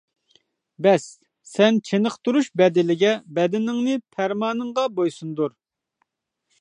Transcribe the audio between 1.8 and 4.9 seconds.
چېنىقتۇرۇش بەدىلىگە بەدىنىڭنى پەرمانىڭغا